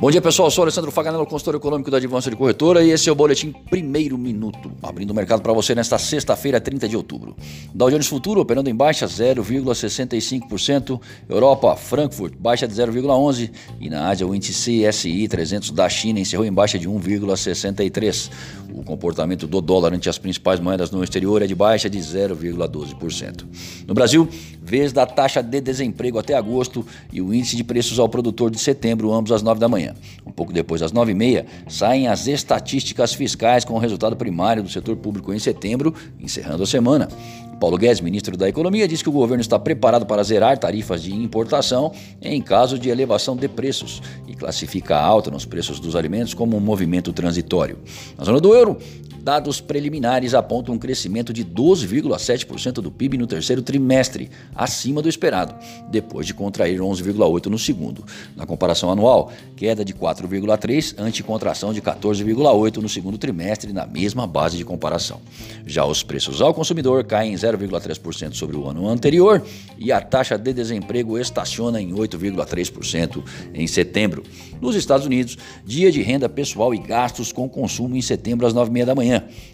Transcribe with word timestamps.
Bom 0.00 0.12
dia 0.12 0.22
pessoal, 0.22 0.46
eu 0.46 0.52
sou 0.52 0.62
Alessandro 0.62 0.92
Faganello, 0.92 1.26
consultor 1.26 1.56
econômico 1.56 1.90
da 1.90 1.96
Advança 1.96 2.30
de 2.30 2.36
Corretora 2.36 2.84
e 2.84 2.90
esse 2.90 3.08
é 3.08 3.12
o 3.12 3.16
Boletim 3.16 3.50
Primeiro 3.68 4.16
Minuto, 4.16 4.70
abrindo 4.80 5.10
o 5.10 5.14
mercado 5.14 5.42
para 5.42 5.52
você 5.52 5.74
nesta 5.74 5.98
sexta-feira, 5.98 6.60
30 6.60 6.88
de 6.88 6.96
outubro. 6.96 7.34
Dow 7.74 7.90
Jones 7.90 8.06
Futuro 8.06 8.40
operando 8.40 8.70
em 8.70 8.74
baixa 8.76 9.06
0,65%, 9.06 11.00
Europa, 11.28 11.74
Frankfurt, 11.74 12.34
baixa 12.38 12.68
de 12.68 12.74
0,11% 12.74 13.50
e 13.80 13.90
na 13.90 14.08
Ásia 14.08 14.24
o 14.24 14.32
índice 14.32 14.86
CSI 14.88 15.26
300 15.26 15.72
da 15.72 15.88
China 15.88 16.20
encerrou 16.20 16.46
em 16.46 16.52
baixa 16.52 16.78
de 16.78 16.88
1,63%. 16.88 18.30
O 18.72 18.82
comportamento 18.82 19.46
do 19.46 19.60
dólar 19.60 19.94
ante 19.94 20.08
as 20.08 20.18
principais 20.18 20.60
moedas 20.60 20.90
no 20.90 21.02
exterior 21.02 21.42
é 21.42 21.46
de 21.46 21.54
baixa 21.54 21.88
de 21.88 21.98
0,12%. 21.98 23.44
No 23.86 23.94
Brasil, 23.94 24.28
vez 24.62 24.92
da 24.92 25.06
taxa 25.06 25.42
de 25.42 25.60
desemprego 25.60 26.18
até 26.18 26.34
agosto 26.34 26.84
e 27.12 27.22
o 27.22 27.32
índice 27.32 27.56
de 27.56 27.64
preços 27.64 27.98
ao 27.98 28.08
produtor 28.08 28.50
de 28.50 28.58
setembro, 28.58 29.12
ambos 29.12 29.32
às 29.32 29.42
9 29.42 29.58
da 29.58 29.68
manhã. 29.68 29.94
Um 30.26 30.30
pouco 30.30 30.52
depois 30.52 30.80
das 30.80 30.92
9h30, 30.92 31.46
saem 31.66 32.08
as 32.08 32.26
estatísticas 32.26 33.14
fiscais 33.14 33.64
com 33.64 33.74
o 33.74 33.78
resultado 33.78 34.16
primário 34.16 34.62
do 34.62 34.68
setor 34.68 34.96
público 34.96 35.32
em 35.32 35.38
setembro, 35.38 35.94
encerrando 36.20 36.62
a 36.62 36.66
semana. 36.66 37.08
Paulo 37.58 37.76
Guedes, 37.76 38.00
ministro 38.00 38.36
da 38.36 38.48
Economia, 38.48 38.86
disse 38.86 39.02
que 39.02 39.08
o 39.08 39.12
governo 39.12 39.40
está 39.40 39.58
preparado 39.58 40.06
para 40.06 40.22
zerar 40.22 40.56
tarifas 40.58 41.02
de 41.02 41.12
importação 41.12 41.92
em 42.22 42.40
caso 42.40 42.78
de 42.78 42.88
elevação 42.88 43.36
de 43.36 43.48
preços 43.48 44.00
e 44.28 44.34
classifica 44.34 44.96
a 44.96 45.04
alta 45.04 45.30
nos 45.30 45.44
preços 45.44 45.80
dos 45.80 45.96
alimentos 45.96 46.34
como 46.34 46.56
um 46.56 46.60
movimento 46.60 47.12
transitório. 47.12 47.78
Na 48.16 48.24
zona 48.24 48.40
do 48.40 48.54
euro, 48.58 48.78
Dados 49.28 49.60
preliminares 49.60 50.32
apontam 50.32 50.74
um 50.74 50.78
crescimento 50.78 51.34
de 51.34 51.44
12,7% 51.44 52.80
do 52.80 52.90
PIB 52.90 53.18
no 53.18 53.26
terceiro 53.26 53.60
trimestre, 53.60 54.30
acima 54.56 55.02
do 55.02 55.08
esperado, 55.10 55.54
depois 55.90 56.26
de 56.26 56.32
contrair 56.32 56.80
11,8% 56.80 57.44
no 57.48 57.58
segundo. 57.58 58.06
Na 58.34 58.46
comparação 58.46 58.90
anual, 58.90 59.30
queda 59.54 59.84
de 59.84 59.92
4,3% 59.92 60.94
ante 60.96 61.22
contração 61.22 61.74
de 61.74 61.82
14,8% 61.82 62.78
no 62.78 62.88
segundo 62.88 63.18
trimestre, 63.18 63.70
na 63.70 63.84
mesma 63.84 64.26
base 64.26 64.56
de 64.56 64.64
comparação. 64.64 65.20
Já 65.66 65.84
os 65.84 66.02
preços 66.02 66.40
ao 66.40 66.54
consumidor 66.54 67.04
caem 67.04 67.34
0,3% 67.34 68.32
sobre 68.32 68.56
o 68.56 68.66
ano 68.66 68.88
anterior 68.88 69.44
e 69.76 69.92
a 69.92 70.00
taxa 70.00 70.38
de 70.38 70.54
desemprego 70.54 71.18
estaciona 71.18 71.82
em 71.82 71.92
8,3% 71.92 73.22
em 73.52 73.66
setembro. 73.66 74.22
Nos 74.58 74.74
Estados 74.74 75.04
Unidos, 75.04 75.36
dia 75.66 75.92
de 75.92 76.00
renda 76.00 76.30
pessoal 76.30 76.72
e 76.72 76.78
gastos 76.78 77.30
com 77.30 77.46
consumo 77.46 77.94
em 77.94 78.00
setembro 78.00 78.46
às 78.46 78.54
9h30 78.54 78.84
da 78.86 78.94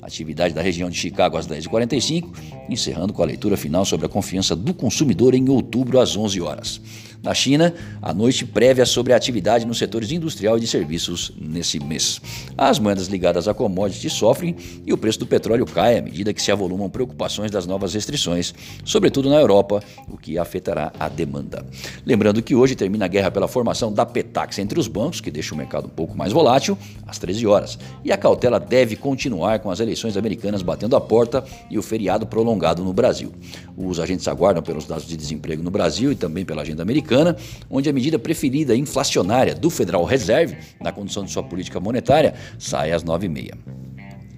Atividade 0.00 0.54
da 0.54 0.62
região 0.62 0.88
de 0.88 0.96
Chicago 0.96 1.36
às 1.36 1.46
10h45, 1.46 2.28
encerrando 2.68 3.12
com 3.12 3.22
a 3.22 3.26
leitura 3.26 3.56
final 3.56 3.84
sobre 3.84 4.06
a 4.06 4.08
confiança 4.08 4.56
do 4.56 4.72
consumidor 4.72 5.34
em 5.34 5.48
outubro 5.48 6.00
às 6.00 6.16
11 6.16 6.40
horas. 6.40 6.80
Na 7.22 7.34
China, 7.34 7.74
a 8.00 8.14
noite 8.14 8.46
prévia 8.46 8.86
sobre 8.86 9.12
a 9.12 9.16
atividade 9.16 9.66
nos 9.66 9.76
setores 9.76 10.10
industrial 10.10 10.56
e 10.56 10.60
de 10.60 10.66
serviços 10.66 11.30
nesse 11.38 11.78
mês. 11.78 12.18
As 12.56 12.78
moedas 12.78 13.08
ligadas 13.08 13.46
a 13.46 13.52
commodities 13.52 14.14
sofrem 14.14 14.56
e 14.86 14.92
o 14.92 14.96
preço 14.96 15.18
do 15.18 15.26
petróleo 15.26 15.66
cai 15.66 15.98
à 15.98 16.02
medida 16.02 16.32
que 16.32 16.40
se 16.40 16.50
avolumam 16.50 16.88
preocupações 16.88 17.50
das 17.50 17.66
novas 17.66 17.92
restrições, 17.92 18.54
sobretudo 18.86 19.28
na 19.28 19.36
Europa, 19.36 19.82
o 20.08 20.16
que 20.16 20.38
afetará 20.38 20.92
a 20.98 21.10
demanda. 21.10 21.66
Lembrando 22.06 22.40
que 22.40 22.54
hoje 22.54 22.74
termina 22.74 23.04
a 23.04 23.08
guerra 23.08 23.30
pela 23.30 23.46
formação 23.46 23.92
da 23.92 24.06
Petax 24.06 24.58
entre 24.58 24.80
os 24.80 24.88
bancos, 24.88 25.20
que 25.20 25.30
deixa 25.30 25.54
o 25.54 25.58
mercado 25.58 25.88
um 25.88 25.90
pouco 25.90 26.16
mais 26.16 26.32
volátil, 26.32 26.76
às 27.06 27.18
13 27.18 27.46
horas. 27.46 27.78
E 28.02 28.10
a 28.10 28.16
cautela 28.16 28.58
deve 28.58 28.96
continuar 28.96 29.58
com 29.58 29.70
as 29.70 29.78
eleições 29.78 30.16
americanas 30.16 30.62
batendo 30.62 30.96
a 30.96 31.00
porta 31.00 31.44
e 31.70 31.78
o 31.78 31.82
feriado 31.82 32.26
prolongado 32.26 32.82
no 32.82 32.94
Brasil. 32.94 33.30
Os 33.76 34.00
agentes 34.00 34.26
aguardam 34.26 34.62
pelos 34.62 34.86
dados 34.86 35.06
de 35.06 35.16
desemprego 35.18 35.62
no 35.62 35.70
Brasil 35.70 36.12
e 36.12 36.14
também 36.14 36.46
pela 36.46 36.62
agenda 36.62 36.82
americana 36.82 37.09
americana, 37.10 37.36
onde 37.68 37.90
a 37.90 37.92
medida 37.92 38.18
preferida 38.18 38.76
inflacionária 38.76 39.54
do 39.54 39.68
Federal 39.68 40.04
Reserve, 40.04 40.56
na 40.80 40.92
condução 40.92 41.24
de 41.24 41.32
sua 41.32 41.42
política 41.42 41.80
monetária, 41.80 42.34
sai 42.58 42.92
às 42.92 43.02
9h30. 43.02 43.79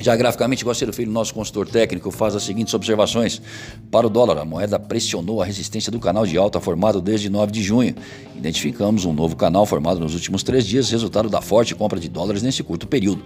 Já 0.00 0.16
graficamente, 0.16 0.64
Guaceiro 0.64 0.94
Filho, 0.94 1.12
nosso 1.12 1.34
consultor 1.34 1.68
técnico, 1.68 2.10
faz 2.10 2.34
as 2.34 2.42
seguintes 2.42 2.72
observações. 2.72 3.42
Para 3.90 4.06
o 4.06 4.10
dólar, 4.10 4.38
a 4.38 4.46
moeda 4.46 4.78
pressionou 4.78 5.42
a 5.42 5.44
resistência 5.44 5.92
do 5.92 6.00
canal 6.00 6.24
de 6.24 6.38
alta 6.38 6.58
formado 6.58 7.02
desde 7.02 7.28
9 7.28 7.52
de 7.52 7.62
junho. 7.62 7.94
Identificamos 8.34 9.04
um 9.04 9.12
novo 9.12 9.36
canal 9.36 9.66
formado 9.66 10.00
nos 10.00 10.14
últimos 10.14 10.42
três 10.42 10.66
dias, 10.66 10.88
resultado 10.88 11.28
da 11.28 11.42
forte 11.42 11.74
compra 11.74 12.00
de 12.00 12.08
dólares 12.08 12.42
nesse 12.42 12.62
curto 12.62 12.86
período. 12.86 13.22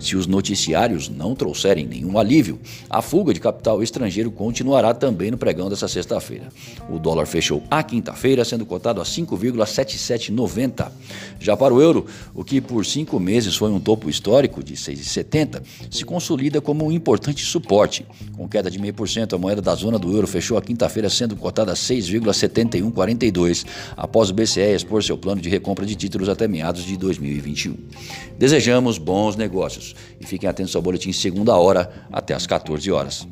Se 0.00 0.16
os 0.16 0.26
noticiários 0.26 1.10
não 1.10 1.34
trouxerem 1.34 1.84
nenhum 1.84 2.18
alívio, 2.18 2.58
a 2.88 3.02
fuga 3.02 3.34
de 3.34 3.40
capital 3.40 3.82
estrangeiro 3.82 4.30
continuará 4.30 4.94
também 4.94 5.30
no 5.30 5.36
pregão 5.36 5.68
dessa 5.68 5.86
sexta-feira. 5.86 6.48
O 6.88 6.98
dólar 6.98 7.26
fechou 7.26 7.62
a 7.70 7.82
quinta-feira, 7.82 8.42
sendo 8.42 8.64
cotado 8.64 9.02
a 9.02 9.04
5,7790. 9.04 10.90
Já 11.38 11.54
para 11.54 11.74
o 11.74 11.82
euro, 11.82 12.06
o 12.34 12.42
que 12.42 12.62
por 12.62 12.86
cinco 12.86 13.20
meses 13.20 13.54
foi 13.54 13.70
um 13.70 13.78
topo 13.78 14.08
histórico 14.08 14.64
de 14.64 14.76
6,70, 14.76 15.62
se 15.90 16.06
consolida 16.14 16.60
como 16.60 16.86
um 16.86 16.92
importante 16.92 17.44
suporte. 17.44 18.06
Com 18.36 18.48
queda 18.48 18.70
de 18.70 18.78
0,5%, 18.78 19.34
a 19.34 19.38
moeda 19.38 19.60
da 19.60 19.74
zona 19.74 19.98
do 19.98 20.14
euro 20.14 20.28
fechou 20.28 20.56
a 20.56 20.62
quinta-feira 20.62 21.10
sendo 21.10 21.34
cotada 21.34 21.72
a 21.72 21.74
6,7142, 21.74 23.66
após 23.96 24.30
o 24.30 24.32
BCE 24.32 24.76
expor 24.76 25.02
seu 25.02 25.18
plano 25.18 25.40
de 25.40 25.48
recompra 25.48 25.84
de 25.84 25.96
títulos 25.96 26.28
até 26.28 26.46
meados 26.46 26.84
de 26.84 26.96
2021. 26.96 27.76
Desejamos 28.38 28.96
bons 28.96 29.34
negócios 29.34 29.96
e 30.20 30.26
fiquem 30.26 30.48
atentos 30.48 30.76
ao 30.76 30.82
boletim 30.82 31.10
segunda 31.12 31.56
hora 31.56 31.90
até 32.12 32.32
às 32.32 32.46
14 32.46 32.92
horas. 32.92 33.26